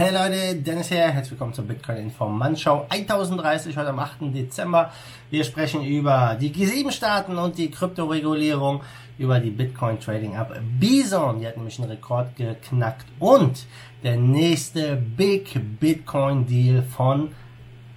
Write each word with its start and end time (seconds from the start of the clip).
Hey 0.00 0.14
Leute, 0.14 0.54
Dennis 0.54 0.88
hier, 0.88 1.10
herzlich 1.10 1.32
willkommen 1.32 1.52
zur 1.52 1.66
Bitcoin 1.66 1.98
Informant 1.98 2.66
1030 2.66 3.76
heute 3.76 3.90
am 3.90 3.98
8. 3.98 4.34
Dezember. 4.34 4.90
Wir 5.28 5.44
sprechen 5.44 5.84
über 5.84 6.38
die 6.40 6.50
G7-Staaten 6.50 7.36
und 7.36 7.58
die 7.58 7.70
Kryptoregulierung, 7.70 8.80
über 9.18 9.40
die 9.40 9.50
Bitcoin 9.50 10.00
Trading 10.00 10.36
App 10.36 10.58
Bison, 10.78 11.40
die 11.40 11.46
hat 11.46 11.58
nämlich 11.58 11.78
einen 11.78 11.90
Rekord 11.90 12.34
geknackt 12.34 13.04
und 13.18 13.66
der 14.02 14.16
nächste 14.16 14.96
Big 14.96 15.60
Bitcoin 15.78 16.46
Deal 16.46 16.82
von 16.82 17.32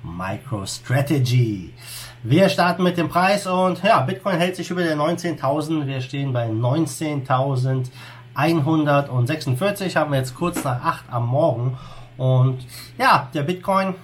MicroStrategy. 0.04 1.74
Wir 2.24 2.50
starten 2.50 2.84
mit 2.84 2.98
dem 2.98 3.08
Preis 3.08 3.48
und 3.48 3.82
ja, 3.82 4.02
Bitcoin 4.02 4.36
hält 4.36 4.58
sich 4.58 4.70
über 4.70 4.84
der 4.84 4.98
19.000. 4.98 5.88
Wir 5.88 6.02
stehen 6.02 6.34
bei 6.34 6.50
19.000. 6.50 7.88
146 8.36 9.96
haben 9.96 10.12
wir 10.12 10.20
jetzt 10.20 10.36
kurz 10.36 10.64
nach 10.64 10.84
8 10.84 11.06
am 11.12 11.28
Morgen. 11.28 11.78
Und 12.18 12.66
ja, 12.98 13.30
der 13.34 13.44
Bitcoin 13.44 13.96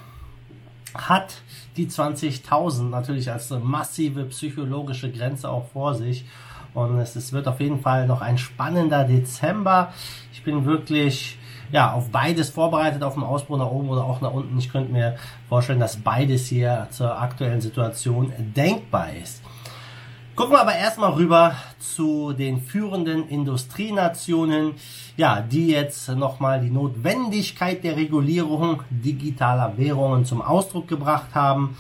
hat 0.94 1.42
die 1.78 1.88
20.000 1.88 2.90
natürlich 2.90 3.32
als 3.32 3.50
massive 3.50 4.26
psychologische 4.26 5.12
Grenze 5.12 5.50
auch 5.50 5.68
vor 5.72 5.96
sich. 5.96 6.26
Und 6.74 7.00
es, 7.00 7.16
es 7.16 7.34
wird 7.34 7.48
auf 7.48 7.60
jeden 7.60 7.82
Fall 7.82 8.08
noch 8.08 8.22
ein 8.22 8.38
spannender 8.38 9.04
Dezember. 9.04 9.94
Ich 10.32 10.44
bin 10.44 10.66
wirklich 10.66 11.38
ja, 11.72 11.94
auf 11.94 12.10
beides 12.10 12.50
vorbereitet, 12.50 13.04
auf 13.04 13.14
dem 13.14 13.24
Ausbruch 13.24 13.58
nach 13.58 13.70
oben 13.70 13.90
oder 13.90 14.04
auch 14.04 14.22
nach 14.22 14.32
unten. 14.32 14.58
Ich 14.58 14.72
könnte 14.72 14.92
mir 14.92 15.16
vorstellen, 15.48 15.80
dass 15.80 15.98
beides 15.98 16.48
hier 16.48 16.88
zur 16.92 17.20
aktuellen 17.20 17.62
Situation 17.62 18.34
denkbar 18.38 19.14
ist. 19.14 19.44
Gucken 20.40 20.54
wir 20.54 20.62
aber 20.62 20.76
erstmal 20.76 21.12
rüber 21.12 21.54
zu 21.80 22.32
den 22.32 22.62
führenden 22.62 23.28
Industrienationen, 23.28 24.76
ja, 25.18 25.42
die 25.42 25.68
jetzt 25.68 26.08
nochmal 26.08 26.62
die 26.62 26.70
Notwendigkeit 26.70 27.84
der 27.84 27.98
Regulierung 27.98 28.82
digitaler 28.90 29.78
Währungen 29.78 30.24
zum 30.24 30.42
Ausdruck 30.42 30.88
gebracht 30.88 31.36
haben. 31.36 31.76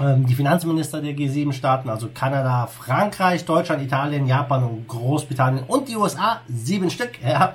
Ähm, 0.00 0.24
die 0.24 0.36
Finanzminister 0.36 1.02
der 1.02 1.14
G7-Staaten, 1.14 1.90
also 1.90 2.10
Kanada, 2.14 2.68
Frankreich, 2.68 3.44
Deutschland, 3.44 3.82
Italien, 3.82 4.28
Japan 4.28 4.62
und 4.62 4.86
Großbritannien 4.86 5.64
und 5.66 5.88
die 5.88 5.96
USA, 5.96 6.42
sieben 6.48 6.90
Stück, 6.90 7.20
ja, 7.26 7.54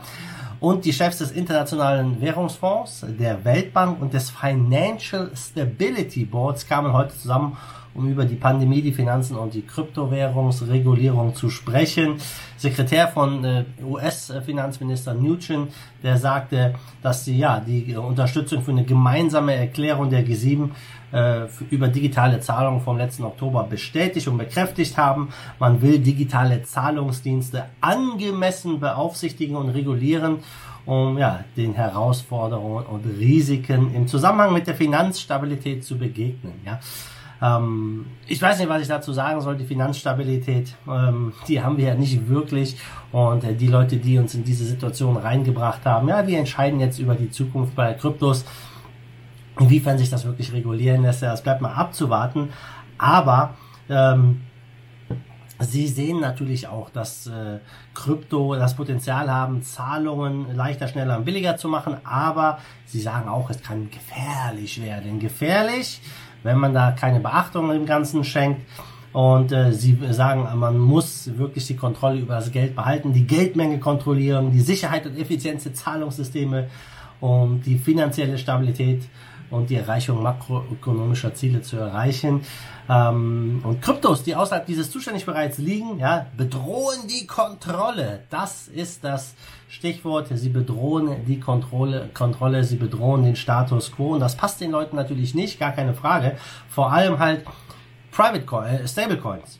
und 0.60 0.84
die 0.84 0.92
Chefs 0.92 1.20
des 1.20 1.32
Internationalen 1.32 2.20
Währungsfonds, 2.20 3.06
der 3.08 3.46
Weltbank 3.46 4.02
und 4.02 4.14
des 4.14 4.32
Financial 4.32 5.32
Stability 5.34 6.26
Boards 6.26 6.68
kamen 6.68 6.92
heute 6.92 7.18
zusammen 7.18 7.56
um 7.98 8.08
über 8.08 8.26
die 8.26 8.36
Pandemie, 8.36 8.82
die 8.82 8.94
Finanzen 8.94 9.36
und 9.36 9.54
die 9.54 9.64
Kryptowährungsregulierung 9.64 11.36
zu 11.36 11.50
sprechen. 11.50 12.16
Sekretär 12.56 13.08
von 13.08 13.44
äh, 13.44 13.66
US-Finanzminister 13.84 15.14
Nugent, 15.14 15.74
der 16.04 16.18
sagte, 16.18 16.76
dass 17.02 17.26
sie 17.26 17.38
ja 17.38 17.60
die 17.60 17.96
Unterstützung 17.96 18.62
für 18.62 18.72
eine 18.72 18.84
gemeinsame 18.84 19.56
Erklärung 19.56 20.10
der 20.10 20.26
G7 20.26 20.70
äh, 21.12 21.48
über 21.72 21.88
digitale 21.88 22.40
Zahlungen 22.40 22.82
vom 22.82 22.98
letzten 22.98 23.24
Oktober 23.24 23.64
bestätigt 23.64 24.28
und 24.28 24.38
bekräftigt 24.38 24.96
haben. 24.98 25.30
Man 25.60 25.82
will 25.82 26.00
digitale 26.00 26.64
Zahlungsdienste 26.64 27.66
angemessen 27.82 28.80
beaufsichtigen 28.80 29.56
und 29.56 29.70
regulieren 29.70 30.40
um 30.86 31.18
ja, 31.18 31.44
den 31.58 31.74
Herausforderungen 31.74 32.86
und 32.86 33.06
Risiken 33.20 33.94
im 33.94 34.08
Zusammenhang 34.08 34.54
mit 34.54 34.68
der 34.68 34.76
Finanzstabilität 34.76 35.84
zu 35.84 35.98
begegnen. 35.98 36.54
Ja. 36.66 36.80
Ähm, 37.42 38.06
ich 38.28 38.42
weiß 38.42 38.60
nicht, 38.60 38.70
was 38.70 38.82
ich 38.82 38.88
dazu 38.88 39.14
sagen 39.14 39.42
soll. 39.42 39.58
Die 39.58 39.66
Finanzstabilität, 39.66 40.76
ähm, 40.88 41.34
die 41.48 41.62
haben 41.62 41.78
wir 41.78 41.88
ja 41.88 41.96
nicht 41.96 42.28
wirklich. 42.28 42.78
Und 43.12 43.44
äh, 43.44 43.54
die 43.54 43.68
Leute, 43.68 43.98
die 43.98 44.18
uns 44.18 44.34
in 44.36 44.44
diese 44.44 44.66
Situation 44.66 45.18
reingebracht 45.18 45.86
haben, 45.86 46.08
ja, 46.08 46.24
die 46.24 46.36
entscheiden 46.36 46.80
jetzt 46.80 47.00
über 47.00 47.16
die 47.16 47.30
Zukunft 47.30 47.76
bei 47.76 47.94
Kryptos. 47.94 48.46
Inwiefern 49.60 49.98
sich 49.98 50.10
das 50.10 50.26
wirklich 50.26 50.54
regulieren 50.54 51.02
lässt, 51.02 51.24
das 51.24 51.42
bleibt 51.42 51.62
mal 51.62 51.74
abzuwarten. 51.74 52.50
Aber 52.98 53.56
ähm, 53.90 54.42
Sie 55.60 55.88
sehen 55.88 56.20
natürlich 56.20 56.68
auch, 56.68 56.92
dass 56.92 57.26
äh, 57.26 57.60
Krypto 57.96 58.56
das 58.56 58.76
Potenzial 58.76 59.32
haben, 59.32 59.64
Zahlungen 59.64 60.56
leichter, 60.56 60.88
schneller 60.88 61.18
und 61.18 61.26
billiger 61.26 61.58
zu 61.58 61.68
machen, 61.68 61.98
aber 62.04 62.60
Sie 62.86 63.00
sagen 63.00 63.28
auch, 63.28 63.50
es 63.50 63.64
kann 63.64 63.90
gefährlich 63.90 64.80
werden. 64.80 65.20
Gefährlich, 65.20 66.00
wenn 66.44 66.58
man 66.58 66.74
da 66.74 66.92
keine 66.92 67.20
Beachtung 67.20 67.70
dem 67.70 67.86
Ganzen 67.86 68.24
schenkt. 68.24 68.62
Und 69.14 69.52
äh, 69.52 69.72
sie 69.72 69.98
sagen, 70.12 70.48
man 70.60 70.78
muss 70.78 71.38
wirklich 71.38 71.66
die 71.66 71.76
Kontrolle 71.76 72.20
über 72.20 72.36
das 72.36 72.52
Geld 72.52 72.76
behalten, 72.76 73.14
die 73.14 73.26
Geldmenge 73.26 73.80
kontrollieren, 73.80 74.52
die 74.52 74.60
Sicherheit 74.60 75.06
und 75.06 75.18
Effizienz 75.18 75.64
der 75.64 75.74
Zahlungssysteme 75.74 76.68
um 77.20 77.62
die 77.62 77.78
finanzielle 77.80 78.38
Stabilität 78.38 79.04
und 79.50 79.70
die 79.70 79.76
Erreichung 79.76 80.22
makroökonomischer 80.22 81.34
Ziele 81.34 81.62
zu 81.62 81.78
erreichen. 81.78 82.42
Ähm, 82.90 83.62
und 83.64 83.82
Kryptos, 83.82 84.24
die 84.24 84.36
außerhalb 84.36 84.66
dieses 84.66 84.92
Zuständigbereichs 84.92 85.58
liegen, 85.58 86.00
ja, 86.00 86.28
bedrohen 86.36 87.08
die 87.10 87.28
Kontrolle. 87.28 88.24
Das 88.30 88.68
ist 88.68 89.04
das 89.04 89.36
Stichwort. 89.70 90.28
Sie 90.32 90.50
bedrohen 90.50 91.26
die 91.26 91.40
Kontrolle, 91.40 92.10
Kontrolle, 92.14 92.64
sie 92.64 92.78
bedrohen 92.78 93.24
den 93.24 93.36
Status 93.36 93.92
quo. 93.92 94.14
Und 94.14 94.20
das 94.20 94.36
passt 94.36 94.62
den 94.62 94.72
Leuten 94.72 94.96
natürlich 94.96 95.36
nicht, 95.36 95.60
gar 95.60 95.72
keine 95.72 95.94
Frage. 95.94 96.38
Vor 96.70 96.92
allem 96.92 97.20
halt 97.20 97.46
Private 98.12 98.46
Coin, 98.46 98.66
äh, 98.66 98.88
Stablecoins. 98.88 99.60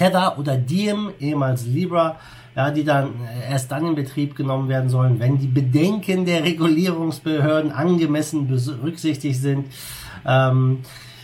Tether 0.00 0.38
oder 0.38 0.56
Diem, 0.56 1.10
ehemals 1.20 1.66
Libra, 1.66 2.16
ja, 2.56 2.70
die 2.70 2.84
dann 2.84 3.08
äh, 3.08 3.52
erst 3.52 3.70
dann 3.70 3.86
in 3.86 3.94
Betrieb 3.94 4.34
genommen 4.34 4.66
werden 4.70 4.88
sollen, 4.88 5.20
wenn 5.20 5.36
die 5.36 5.46
Bedenken 5.46 6.24
der 6.24 6.42
Regulierungsbehörden 6.42 7.70
angemessen 7.70 8.48
berücksichtigt 8.48 9.38
sind. 9.38 9.66
Ähm, 10.26 10.78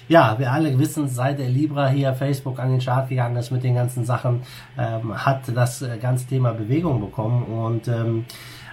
ja, 0.08 0.38
wir 0.38 0.52
alle 0.52 0.78
wissen, 0.78 1.08
seit 1.08 1.38
der 1.38 1.48
Libra 1.48 1.88
hier 1.88 2.12
Facebook 2.12 2.58
an 2.58 2.70
den 2.70 2.82
Start 2.82 3.08
gegangen 3.08 3.36
ist 3.36 3.50
mit 3.50 3.64
den 3.64 3.74
ganzen 3.74 4.04
Sachen, 4.04 4.42
ähm, 4.78 5.24
hat 5.24 5.44
das 5.54 5.80
äh, 5.80 5.96
ganze 5.96 6.26
Thema 6.26 6.52
Bewegung 6.52 7.00
bekommen 7.00 7.44
und 7.44 7.88
ähm, 7.88 8.26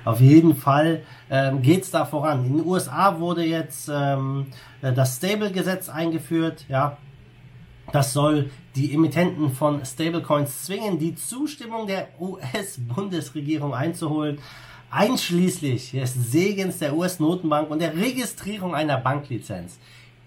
auf 0.03 0.19
jeden 0.19 0.57
Fall 0.57 1.03
ähm, 1.31 1.61
geht 1.61 1.83
es 1.83 1.91
da 1.91 2.03
voran. 2.03 2.45
In 2.45 2.57
den 2.57 2.65
USA 2.65 3.21
wurde 3.21 3.45
jetzt 3.45 3.89
ähm, 3.91 4.47
äh, 4.81 4.91
das 4.91 5.15
Stable-Gesetz 5.15 5.87
eingeführt, 5.87 6.65
ja, 6.67 6.97
das 7.91 8.13
soll 8.13 8.49
die 8.75 8.93
Emittenten 8.93 9.51
von 9.51 9.85
Stablecoins 9.85 10.63
zwingen, 10.63 10.97
die 10.97 11.15
Zustimmung 11.15 11.85
der 11.85 12.07
US-Bundesregierung 12.19 13.73
einzuholen, 13.73 14.39
einschließlich 14.89 15.91
des 15.91 16.13
Segens 16.31 16.79
der 16.79 16.95
US-Notenbank 16.95 17.69
und 17.69 17.81
der 17.81 17.95
Registrierung 17.95 18.73
einer 18.73 18.97
Banklizenz. 18.97 19.77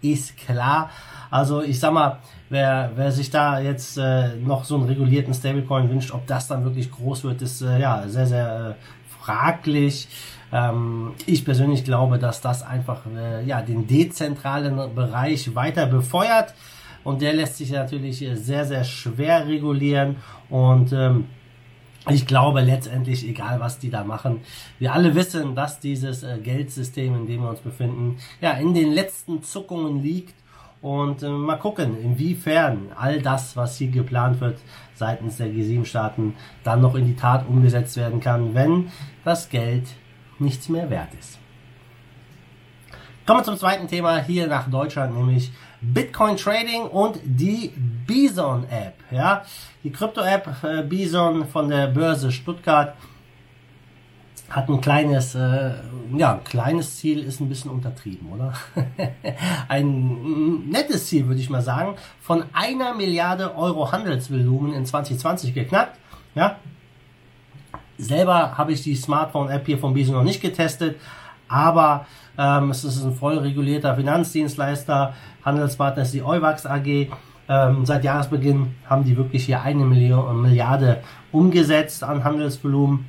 Ist 0.03 0.37
klar. 0.37 0.91
Also 1.31 1.63
ich 1.63 1.81
sag 1.81 1.93
mal, 1.93 2.19
wer, 2.51 2.93
wer 2.95 3.11
sich 3.11 3.31
da 3.31 3.59
jetzt 3.59 3.97
äh, 3.97 4.37
noch 4.37 4.65
so 4.65 4.77
einen 4.77 4.85
regulierten 4.85 5.35
Stablecoin 5.35 5.89
wünscht, 5.89 6.13
ob 6.13 6.27
das 6.27 6.49
dann 6.49 6.65
wirklich 6.65 6.91
groß 6.91 7.25
wird, 7.25 7.43
ist 7.43 7.63
äh, 7.63 7.81
ja 7.81 8.07
sehr, 8.07 8.27
sehr 8.27 8.77
äh, 8.79 9.23
fraglich. 9.25 10.09
Ähm, 10.53 11.15
ich 11.27 11.45
persönlich 11.45 11.85
glaube, 11.85 12.19
dass 12.19 12.41
das 12.41 12.63
einfach 12.63 13.03
äh, 13.07 13.45
ja, 13.45 13.63
den 13.63 13.87
dezentralen 13.87 14.95
Bereich 14.95 15.55
weiter 15.55 15.87
befeuert 15.87 16.55
und 17.07 17.23
der 17.23 17.35
lässt 17.35 17.57
sich 17.57 17.71
natürlich 17.71 18.19
sehr, 18.35 18.65
sehr 18.65 18.83
schwer 18.83 19.47
regulieren 19.47 20.17
und 20.51 20.93
ähm, 20.93 21.27
ich 22.09 22.27
glaube 22.27 22.63
letztendlich, 22.63 23.27
egal 23.29 23.61
was 23.61 23.79
die 23.79 23.91
da 23.91 24.03
machen, 24.03 24.41
wir 24.81 24.93
alle 24.93 25.15
wissen, 25.15 25.55
dass 25.55 25.79
dieses 25.79 26.25
äh, 26.25 26.39
Geldsystem, 26.39 27.15
in 27.15 27.27
dem 27.27 27.43
wir 27.43 27.51
uns 27.51 27.61
befinden, 27.61 28.19
ja, 28.41 28.53
in 28.53 28.75
den 28.75 28.93
letzten 28.93 29.43
Zuckungen 29.43 30.03
liegt. 30.03 30.35
Und 30.83 31.23
äh, 31.23 31.29
mal 31.29 31.57
gucken, 31.57 31.97
inwiefern 32.01 32.93
all 32.97 33.23
das, 33.23 33.57
was 33.57 33.79
hier 33.79 33.89
geplant 33.89 34.41
wird 34.41 34.59
seitens 34.95 35.39
der 35.39 35.49
G7-Staaten, 35.49 36.35
dann 36.63 36.81
noch 36.81 36.95
in 36.95 37.07
die 37.07 37.17
Tat 37.17 37.49
umgesetzt 37.49 37.97
werden 37.97 38.21
kann, 38.21 38.55
wenn 38.55 38.91
das 39.25 39.49
Geld 39.49 39.89
nichts 40.39 40.69
mehr 40.69 40.91
wert 40.91 41.15
ist. 41.19 41.39
Kommen 43.27 43.41
wir 43.41 43.45
zum 43.45 43.59
zweiten 43.59 43.89
Thema 43.89 44.19
hier 44.19 44.47
nach 44.47 44.71
Deutschland, 44.71 45.17
nämlich 45.17 45.51
Bitcoin 45.81 46.37
Trading 46.37 46.83
und 46.83 47.19
die 47.25 47.73
Bison 48.07 48.65
App. 48.71 48.95
Ja, 49.11 49.43
die 49.83 49.91
Krypto 49.91 50.21
App 50.21 50.49
äh, 50.63 50.85
Bison 50.85 51.45
von 51.49 51.69
der 51.69 51.89
Börse 51.89 52.31
Stuttgart 52.31 52.95
hat 54.49 54.69
ein 54.69 54.81
kleines, 54.81 55.35
äh, 55.35 55.73
ja, 56.17 56.35
ein 56.35 56.45
kleines 56.45 56.99
Ziel 56.99 57.19
ist 57.25 57.41
ein 57.41 57.49
bisschen 57.49 57.73
untertrieben, 57.73 58.31
oder? 58.31 58.53
ein 59.69 60.69
nettes 60.69 61.09
Ziel, 61.09 61.27
würde 61.27 61.41
ich 61.41 61.51
mal 61.51 61.63
sagen, 61.63 61.97
von 62.21 62.45
einer 62.53 62.95
Milliarde 62.95 63.57
Euro 63.57 63.91
Handelsvolumen 63.91 64.73
in 64.73 64.87
2020 64.87 65.53
geknackt. 65.53 65.99
Ja, 66.37 66.59
selber 67.99 68.57
habe 68.57 68.71
ich 68.71 68.83
die 68.83 68.95
Smartphone-App 68.95 69.67
hier 69.67 69.79
von 69.79 69.95
Bison 69.95 70.15
noch 70.15 70.23
nicht 70.23 70.41
getestet, 70.41 71.01
aber 71.49 72.07
ähm, 72.39 72.71
es 72.71 72.85
ist 72.85 73.03
ein 73.05 73.15
voll 73.15 73.39
regulierter 73.39 73.95
Finanzdienstleister. 73.95 75.15
Handelspartner 75.45 76.03
ist 76.03 76.15
die 76.15 76.23
Euwax 76.23 76.67
AG. 76.67 77.09
Ähm, 77.49 77.87
seit 77.87 78.05
Jahresbeginn 78.05 78.75
haben 78.87 79.05
die 79.05 79.17
wirklich 79.17 79.45
hier 79.47 79.63
eine 79.63 79.85
Milliarde 79.85 80.99
umgesetzt 81.33 82.03
an 82.03 82.25
Handelsvolumen. 82.25 83.09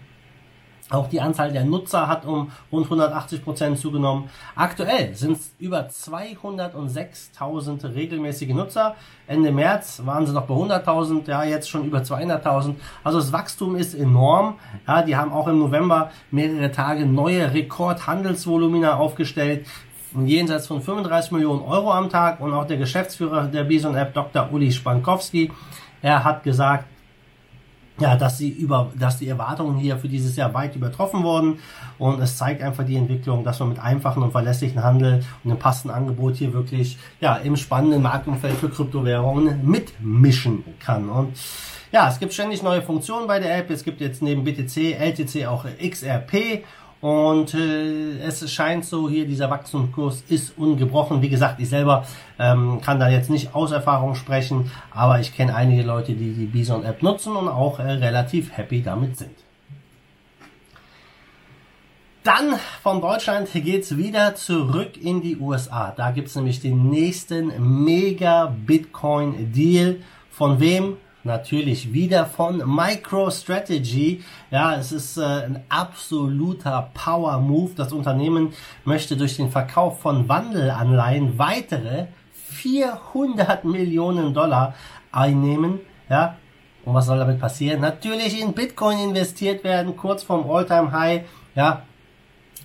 Auch 0.89 1.10
die 1.10 1.19
Anzahl 1.19 1.51
der 1.51 1.66
Nutzer 1.66 2.07
hat 2.07 2.25
um 2.25 2.50
rund 2.72 2.86
180 2.86 3.44
Prozent 3.44 3.78
zugenommen. 3.78 4.30
Aktuell 4.56 5.13
sind 5.16 5.34
es 5.34 5.51
über 5.60 5.88
206.000 5.88 7.94
regelmäßige 7.94 8.50
Nutzer. 8.50 8.95
Ende 9.28 9.51
März 9.51 10.01
waren 10.06 10.25
sie 10.25 10.31
noch 10.31 10.45
bei 10.45 10.54
100.000, 10.54 11.28
ja, 11.28 11.44
jetzt 11.44 11.69
schon 11.69 11.84
über 11.84 12.00
200.000. 12.00 12.75
Also 13.04 13.19
das 13.19 13.34
Wachstum 13.34 13.75
ist 13.75 13.95
enorm. 13.95 14.56
Ja, 14.88 15.01
die 15.01 15.18
haben 15.18 15.34
auch 15.34 15.50
im 15.50 15.60
November 15.60 16.10
mehrere 16.31 16.72
Tage 16.72 17.06
neue 17.06 17.54
Rekordhandelsvolumina 17.54 18.95
aufgestellt. 18.95 19.66
Jenseits 20.16 20.68
von 20.68 20.81
35 20.81 21.34
Millionen 21.34 21.63
Euro 21.63 21.92
am 21.92 22.10
Tag 22.10 22.39
und 22.39 22.54
auch 22.54 22.66
der 22.66 22.78
Geschäftsführer 22.78 23.48
der 23.48 23.66
Bison 23.66 23.95
App, 23.95 24.13
Dr. 24.13 24.54
Uli 24.54 24.72
Spankowski, 24.72 25.51
er 26.01 26.24
hat 26.24 26.44
gesagt, 26.44 26.86
ja, 27.99 28.15
dass 28.15 28.38
sie 28.38 28.49
über, 28.49 28.91
dass 28.97 29.17
die 29.17 29.27
Erwartungen 29.27 29.77
hier 29.77 29.97
für 29.97 30.07
dieses 30.07 30.35
Jahr 30.35 30.53
weit 30.53 30.75
übertroffen 30.75 31.23
wurden. 31.23 31.59
Und 31.97 32.19
es 32.21 32.38
zeigt 32.38 32.61
einfach 32.61 32.85
die 32.85 32.95
Entwicklung, 32.95 33.44
dass 33.44 33.59
man 33.59 33.69
mit 33.69 33.79
einfachen 33.79 34.21
und 34.23 34.31
verlässlichen 34.31 34.83
Handel 34.83 35.23
und 35.44 35.51
einem 35.51 35.59
passenden 35.59 35.95
Angebot 35.95 36.35
hier 36.35 36.53
wirklich, 36.53 36.97
ja, 37.19 37.35
im 37.35 37.55
spannenden 37.55 38.01
Marktumfeld 38.01 38.55
für 38.55 38.69
Kryptowährungen 38.69 39.67
mitmischen 39.67 40.63
kann. 40.79 41.09
Und 41.09 41.38
ja, 41.91 42.09
es 42.09 42.19
gibt 42.19 42.33
ständig 42.33 42.61
neue 42.63 42.81
Funktionen 42.81 43.27
bei 43.27 43.39
der 43.39 43.57
App. 43.57 43.69
Es 43.69 43.83
gibt 43.83 44.01
jetzt 44.01 44.21
neben 44.21 44.43
BTC, 44.43 45.00
LTC 45.00 45.47
auch 45.47 45.65
XRP 45.81 46.63
und 46.99 47.53
äh, 47.53 48.17
es 48.19 48.51
scheint 48.51 48.85
so 48.85 49.07
hier, 49.09 49.27
dieser 49.27 49.49
Wachstumskurs 49.49 50.23
ist 50.29 50.57
ungebrochen. 50.57 51.21
Wie 51.21 51.29
gesagt, 51.29 51.59
ich 51.59 51.69
selber 51.69 52.05
ähm, 52.39 52.81
kann 52.81 52.99
da 52.99 53.07
jetzt 53.09 53.29
nicht 53.29 53.53
aus 53.53 53.71
Erfahrung 53.71 54.15
sprechen, 54.15 54.71
aber 54.91 55.19
ich 55.19 55.35
kenne 55.35 55.55
einige 55.55 55.83
Leute, 55.83 56.13
die 56.13 56.33
die 56.33 56.45
Bison 56.45 56.83
App 56.83 57.03
nutzen 57.03 57.35
und 57.35 57.49
auch 57.49 57.79
äh, 57.79 57.83
relativ 57.83 58.57
happy 58.57 58.81
damit 58.81 59.17
sind. 59.17 59.35
Dann 62.23 62.55
von 62.83 63.00
Deutschland 63.00 63.47
geht's 63.53 63.95
wieder 63.95 64.35
zurück 64.35 64.97
in 65.01 65.21
die 65.21 65.38
USA. 65.38 65.93
Da 65.95 66.11
gibt's 66.11 66.35
nämlich 66.35 66.59
den 66.59 66.89
nächsten 66.89 67.85
Mega 67.85 68.53
Bitcoin 68.65 69.53
Deal. 69.53 70.01
Von 70.29 70.59
wem? 70.59 70.97
Natürlich 71.27 71.94
wieder 71.94 72.25
von 72.25 72.63
MicroStrategy. 72.65 74.24
Ja, 74.50 74.75
es 74.75 74.91
ist 74.91 75.18
äh, 75.18 75.24
ein 75.24 75.63
absoluter 75.69 76.89
Power 76.95 77.39
Move. 77.39 77.74
Das 77.75 77.94
Unternehmen 77.94 78.53
möchte 78.83 79.15
durch 79.15 79.38
den 79.38 79.51
Verkauf 79.51 80.01
von 80.01 80.27
Wandelanleihen 80.27 81.38
weitere 81.38 82.07
400 82.33 83.63
Millionen 83.63 84.33
Dollar 84.33 84.74
einnehmen. 85.12 85.79
Ja, 86.09 86.38
und 86.85 86.94
was 86.94 87.06
soll 87.06 87.19
damit 87.19 87.39
passieren? 87.39 87.81
Natürlich 87.81 88.41
in 88.41 88.53
Bitcoin 88.53 88.97
investiert 88.97 89.63
werden, 89.63 89.95
kurz 89.95 90.24
vorm 90.24 90.50
Alltime 90.50 90.91
High. 90.91 91.25
Ja, 91.53 91.83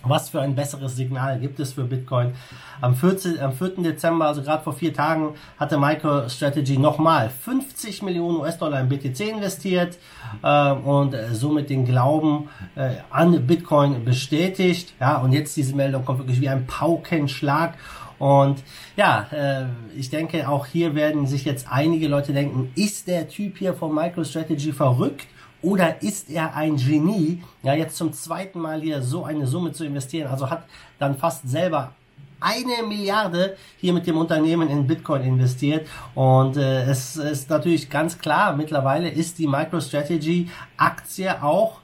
was 0.03 0.29
für 0.29 0.41
ein 0.41 0.55
besseres 0.55 0.95
Signal 0.95 1.39
gibt 1.39 1.59
es 1.59 1.73
für 1.73 1.83
Bitcoin? 1.83 2.33
Am 2.81 2.95
14, 2.95 3.39
am 3.39 3.53
4. 3.53 3.75
Dezember, 3.77 4.27
also 4.27 4.41
gerade 4.41 4.63
vor 4.63 4.73
vier 4.73 4.93
Tagen, 4.93 5.35
hatte 5.57 5.77
MicroStrategy 5.77 6.77
nochmal 6.77 7.29
50 7.29 8.03
Millionen 8.03 8.37
US-Dollar 8.37 8.81
in 8.81 8.89
BTC 8.89 9.19
investiert 9.29 9.97
äh, 10.43 10.71
und 10.71 11.15
somit 11.31 11.69
den 11.69 11.85
Glauben 11.85 12.49
äh, 12.75 12.95
an 13.09 13.47
Bitcoin 13.47 14.03
bestätigt. 14.03 14.93
Ja, 14.99 15.17
und 15.17 15.31
jetzt 15.31 15.55
diese 15.55 15.75
Meldung 15.75 16.03
kommt 16.05 16.19
wirklich 16.19 16.41
wie 16.41 16.49
ein 16.49 16.67
Paukenschlag. 16.67 17.75
Und 18.19 18.63
ja, 18.95 19.27
äh, 19.31 19.65
ich 19.97 20.09
denke, 20.09 20.47
auch 20.47 20.65
hier 20.65 20.95
werden 20.95 21.27
sich 21.27 21.45
jetzt 21.45 21.67
einige 21.69 22.07
Leute 22.07 22.33
denken, 22.33 22.71
ist 22.75 23.07
der 23.07 23.27
Typ 23.27 23.57
hier 23.57 23.73
von 23.73 23.93
MicroStrategy 23.93 24.71
verrückt? 24.71 25.27
Oder 25.63 26.03
ist 26.03 26.29
er 26.29 26.55
ein 26.55 26.75
Genie, 26.75 27.41
ja, 27.63 27.73
jetzt 27.73 27.95
zum 27.95 28.13
zweiten 28.13 28.59
Mal 28.59 28.81
hier 28.81 29.01
so 29.01 29.23
eine 29.23 29.47
Summe 29.47 29.71
zu 29.71 29.85
investieren? 29.85 30.27
Also 30.27 30.49
hat 30.49 30.65
dann 30.99 31.17
fast 31.17 31.49
selber 31.49 31.93
eine 32.41 32.85
Milliarde 32.85 33.55
hier 33.77 33.93
mit 33.93 34.05
dem 34.05 34.17
Unternehmen 34.17 34.69
in 34.69 34.85
Bitcoin 34.85 35.23
investiert. 35.23 35.87
Und 36.13 36.57
äh, 36.57 36.83
es 36.83 37.15
ist 37.15 37.49
natürlich 37.49 37.89
ganz 37.89 38.19
klar, 38.19 38.55
mittlerweile 38.55 39.09
ist 39.09 39.39
die 39.39 39.47
MicroStrategy 39.47 40.49
Aktie 40.75 41.41
auch 41.41 41.79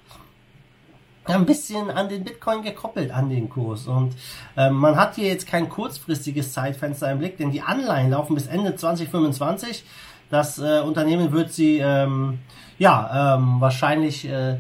ein 1.24 1.46
bisschen 1.46 1.90
an 1.90 2.10
den 2.10 2.24
Bitcoin 2.24 2.62
gekoppelt, 2.62 3.12
an 3.12 3.30
den 3.30 3.50
Kurs. 3.50 3.88
Und 3.88 4.16
ähm, 4.58 4.74
man 4.74 4.98
hat 4.98 5.16
hier 5.16 5.28
jetzt 5.28 5.48
kein 5.48 5.70
kurzfristiges 5.70 6.52
Zeitfenster 6.52 7.10
im 7.12 7.20
Blick, 7.20 7.38
denn 7.38 7.52
die 7.52 7.62
Anleihen 7.62 8.12
laufen 8.12 8.34
bis 8.36 8.48
Ende 8.48 8.76
2025. 8.76 9.86
Das 10.30 10.60
äh, 10.60 10.81
Unternehmen 10.81 11.31
wird 11.31 11.54
sie 11.54 11.78
ähm, 11.78 12.40
ja 12.80 13.36
ähm, 13.36 13.58
wahrscheinlich 13.60 14.28
äh, 14.28 14.58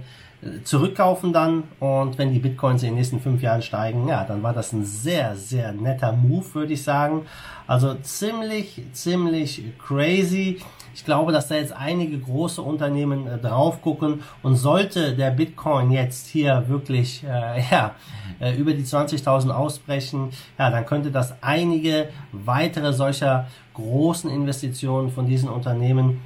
zurückkaufen 0.63 1.33
dann 1.33 1.63
und 1.79 2.17
wenn 2.17 2.31
die 2.31 2.39
Bitcoins 2.39 2.83
in 2.83 2.89
den 2.89 2.95
nächsten 2.95 3.19
fünf 3.19 3.41
Jahren 3.41 3.61
steigen, 3.61 4.07
ja, 4.07 4.23
dann 4.23 4.41
war 4.41 4.53
das 4.53 4.71
ein 4.71 4.85
sehr, 4.85 5.35
sehr 5.35 5.73
netter 5.73 6.13
Move, 6.13 6.45
würde 6.53 6.73
ich 6.73 6.83
sagen. 6.83 7.25
Also 7.67 7.95
ziemlich, 7.95 8.81
ziemlich 8.93 9.63
crazy. 9.77 10.59
Ich 10.93 11.05
glaube, 11.05 11.31
dass 11.31 11.49
da 11.49 11.55
jetzt 11.55 11.73
einige 11.73 12.17
große 12.17 12.61
Unternehmen 12.61 13.27
äh, 13.27 13.37
drauf 13.37 13.81
gucken 13.81 14.23
und 14.41 14.55
sollte 14.55 15.13
der 15.15 15.31
Bitcoin 15.31 15.91
jetzt 15.91 16.27
hier 16.27 16.63
wirklich 16.67 17.23
äh, 17.23 17.61
ja, 17.71 17.95
äh, 18.39 18.55
über 18.55 18.73
die 18.73 18.83
20.000 18.83 19.49
ausbrechen, 19.49 20.29
ja, 20.57 20.69
dann 20.69 20.85
könnte 20.85 21.11
das 21.11 21.35
einige 21.41 22.09
weitere 22.31 22.93
solcher 22.93 23.47
großen 23.73 24.29
Investitionen 24.29 25.09
von 25.11 25.27
diesen 25.27 25.49
Unternehmen 25.49 26.21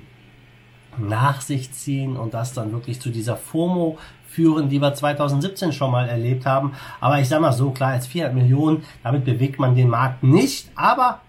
nach 0.97 1.41
sich 1.41 1.71
ziehen 1.71 2.17
und 2.17 2.33
das 2.33 2.53
dann 2.53 2.71
wirklich 2.71 2.99
zu 2.99 3.09
dieser 3.09 3.35
FOMO 3.37 3.97
führen, 4.27 4.69
die 4.69 4.79
wir 4.81 4.93
2017 4.93 5.71
schon 5.71 5.91
mal 5.91 6.09
erlebt 6.09 6.45
haben. 6.45 6.73
Aber 6.99 7.19
ich 7.19 7.29
sag 7.29 7.41
mal 7.41 7.53
so, 7.53 7.71
klar, 7.71 7.91
als 7.91 8.07
400 8.07 8.35
Millionen, 8.35 8.83
damit 9.03 9.25
bewegt 9.25 9.59
man 9.59 9.75
den 9.75 9.89
Markt 9.89 10.23
nicht, 10.23 10.69
aber 10.75 11.21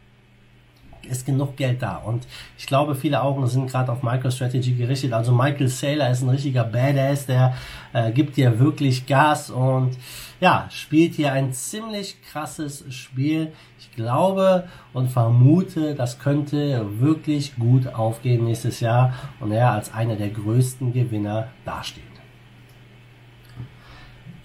ist 1.06 1.26
genug 1.26 1.56
Geld 1.56 1.82
da. 1.82 1.96
Und 1.96 2.26
ich 2.58 2.66
glaube, 2.66 2.94
viele 2.94 3.22
Augen 3.22 3.46
sind 3.46 3.70
gerade 3.70 3.90
auf 3.92 4.02
MicroStrategy 4.02 4.72
gerichtet. 4.74 5.12
Also 5.12 5.32
Michael 5.32 5.68
Saylor 5.68 6.10
ist 6.10 6.22
ein 6.22 6.28
richtiger 6.28 6.64
Badass, 6.64 7.26
der 7.26 7.54
äh, 7.92 8.12
gibt 8.12 8.36
hier 8.36 8.58
wirklich 8.58 9.06
Gas 9.06 9.50
und 9.50 9.96
ja, 10.40 10.68
spielt 10.70 11.14
hier 11.14 11.32
ein 11.32 11.52
ziemlich 11.52 12.16
krasses 12.30 12.84
Spiel. 12.94 13.52
Ich 13.78 13.90
glaube 13.92 14.68
und 14.92 15.08
vermute, 15.08 15.94
das 15.94 16.18
könnte 16.18 16.84
wirklich 16.98 17.56
gut 17.56 17.86
aufgehen 17.94 18.44
nächstes 18.44 18.80
Jahr 18.80 19.14
und 19.40 19.52
er 19.52 19.72
als 19.72 19.92
einer 19.94 20.16
der 20.16 20.30
größten 20.30 20.92
Gewinner 20.92 21.48
dasteht. 21.64 22.13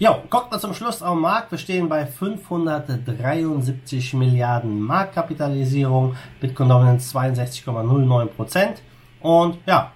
Ja, 0.00 0.18
guckt 0.30 0.50
mal 0.50 0.58
zum 0.58 0.72
Schluss 0.72 1.00
den 1.00 1.20
Markt. 1.20 1.50
Wir 1.50 1.58
stehen 1.58 1.90
bei 1.90 2.06
573 2.06 4.14
Milliarden 4.14 4.80
Marktkapitalisierung, 4.80 6.16
Bitcoin 6.40 6.70
Dominance 6.70 7.14
62,09% 7.14 8.76
Und 9.20 9.58
ja, 9.66 9.92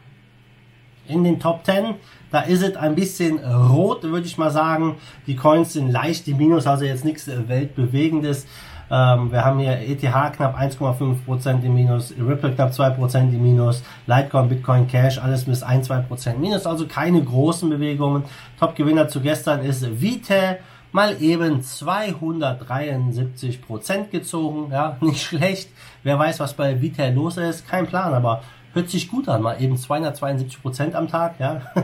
in 1.08 1.24
den 1.24 1.40
Top 1.40 1.64
10, 1.64 1.94
da 2.30 2.42
ist 2.42 2.62
es 2.62 2.76
ein 2.76 2.94
bisschen 2.94 3.38
rot, 3.38 4.02
würde 4.02 4.26
ich 4.26 4.36
mal 4.36 4.50
sagen. 4.50 4.96
Die 5.26 5.36
Coins 5.36 5.72
sind 5.72 5.90
leicht 5.90 6.28
im 6.28 6.36
Minus, 6.36 6.66
also 6.66 6.84
jetzt 6.84 7.06
nichts 7.06 7.26
Weltbewegendes. 7.26 8.46
Ähm, 8.94 9.32
wir 9.32 9.44
haben 9.44 9.58
hier 9.58 9.80
ETH 9.80 10.00
knapp 10.00 10.56
1,5% 10.56 11.64
im 11.64 11.74
Minus, 11.74 12.14
Ripple 12.16 12.54
knapp 12.54 12.70
2% 12.70 13.18
im 13.18 13.42
Minus, 13.42 13.82
Litecoin, 14.06 14.48
Bitcoin 14.48 14.86
Cash, 14.86 15.18
alles 15.18 15.46
bis 15.46 15.64
1-2% 15.64 16.38
Minus, 16.38 16.64
also 16.64 16.86
keine 16.86 17.20
großen 17.20 17.68
Bewegungen. 17.68 18.22
Top-Gewinner 18.60 19.08
zu 19.08 19.20
gestern 19.20 19.64
ist 19.64 20.00
Vite, 20.00 20.60
mal 20.92 21.20
eben 21.20 21.60
273% 21.60 24.10
gezogen, 24.12 24.70
ja, 24.70 24.96
nicht 25.00 25.24
schlecht. 25.24 25.70
Wer 26.04 26.16
weiß, 26.16 26.38
was 26.38 26.54
bei 26.54 26.80
Vite 26.80 27.10
los 27.10 27.36
ist, 27.36 27.66
kein 27.66 27.88
Plan, 27.88 28.14
aber 28.14 28.42
hört 28.74 28.90
sich 28.90 29.10
gut 29.10 29.28
an, 29.28 29.42
mal 29.42 29.60
eben 29.60 29.74
272% 29.74 30.94
am 30.94 31.08
Tag, 31.08 31.40
ja. 31.40 31.62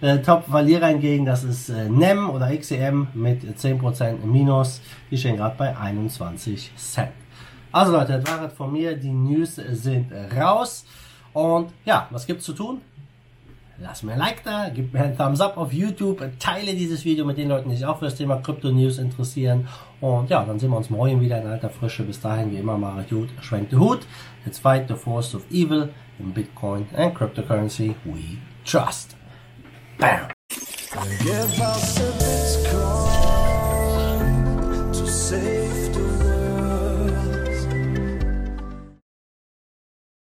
Äh, 0.00 0.18
Top-Verlierer 0.18 0.86
hingegen, 0.88 1.24
das 1.24 1.44
ist 1.44 1.70
äh, 1.70 1.88
NEM 1.88 2.30
oder 2.30 2.56
XEM 2.56 3.08
mit 3.14 3.42
10% 3.42 4.24
Minus. 4.24 4.80
Die 5.10 5.16
stehen 5.16 5.36
gerade 5.36 5.56
bei 5.56 5.76
21 5.76 6.72
Cent. 6.76 7.10
Also 7.72 7.92
Leute, 7.92 8.20
das 8.20 8.30
war 8.30 8.46
es 8.46 8.52
von 8.52 8.72
mir. 8.72 8.96
Die 8.96 9.10
News 9.10 9.56
sind 9.56 10.12
raus. 10.36 10.84
Und 11.32 11.72
ja, 11.84 12.08
was 12.10 12.26
gibt's 12.26 12.44
zu 12.44 12.52
tun? 12.52 12.80
Lass 13.80 14.02
mir 14.02 14.14
ein 14.14 14.18
Like 14.18 14.42
da, 14.42 14.70
gib 14.74 14.92
mir 14.92 15.02
einen 15.04 15.16
Thumbs 15.16 15.40
up 15.40 15.56
auf 15.56 15.72
YouTube, 15.72 16.20
teile 16.40 16.74
dieses 16.74 17.04
Video 17.04 17.24
mit 17.24 17.38
den 17.38 17.48
Leuten, 17.48 17.70
die 17.70 17.76
sich 17.76 17.86
auch 17.86 18.00
für 18.00 18.06
das 18.06 18.16
Thema 18.16 18.38
Crypto 18.38 18.70
News 18.72 18.98
interessieren. 18.98 19.68
Und 20.00 20.30
ja, 20.30 20.44
dann 20.44 20.58
sehen 20.58 20.70
wir 20.70 20.78
uns 20.78 20.90
morgen 20.90 21.20
wieder 21.20 21.40
in 21.40 21.46
alter 21.46 21.70
Frische. 21.70 22.02
Bis 22.02 22.20
dahin, 22.20 22.50
wie 22.50 22.56
immer, 22.56 22.76
macht 22.76 23.10
gut, 23.10 23.28
schwenkt 23.40 23.70
den 23.70 23.78
Hut. 23.78 24.00
Let's 24.44 24.58
fight 24.58 24.88
the 24.88 24.94
force 24.94 25.32
of 25.34 25.44
evil 25.52 25.90
in 26.18 26.32
Bitcoin 26.32 26.86
and 26.96 27.14
cryptocurrency 27.16 27.94
we 28.04 28.38
trust. 28.64 29.17
Bam. 29.98 30.28